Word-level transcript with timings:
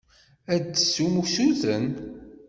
Ad 0.53 0.61
d-tessum 0.65 1.13
usuten. 1.21 1.85